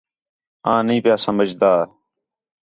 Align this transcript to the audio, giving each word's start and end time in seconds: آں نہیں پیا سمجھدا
آں 0.71 0.81
نہیں 0.87 1.01
پیا 1.03 1.15
سمجھدا 1.25 1.73